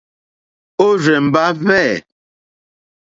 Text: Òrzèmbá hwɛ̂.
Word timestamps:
Òrzèmbá 0.85 1.43
hwɛ̂. 1.59 1.89